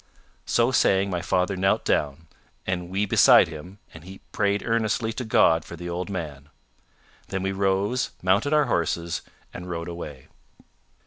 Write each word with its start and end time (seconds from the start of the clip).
So 0.47 0.71
saying, 0.71 1.11
my 1.11 1.21
father 1.21 1.55
knelt 1.55 1.85
down, 1.85 2.25
and 2.65 2.89
we 2.89 3.05
beside 3.05 3.49
him, 3.49 3.77
and 3.93 4.03
he 4.03 4.17
prayed 4.31 4.63
earnestly 4.65 5.13
to 5.13 5.23
God 5.23 5.63
for 5.63 5.75
the 5.75 5.91
old 5.91 6.09
man. 6.09 6.49
Then 7.27 7.43
we 7.43 7.51
rose, 7.51 8.09
mounted 8.23 8.51
our 8.51 8.65
horses, 8.65 9.21
and 9.53 9.69
rode 9.69 9.87
away. 9.87 10.27